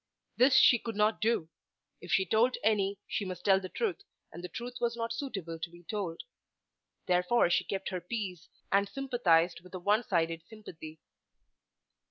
[0.35, 1.47] This she could not do.
[2.01, 4.01] If she told any she must tell the truth,
[4.33, 6.23] and the truth was not suitable to be told.
[7.05, 11.01] Therefore she kept her peace, and sympathised with a one sided sympathy.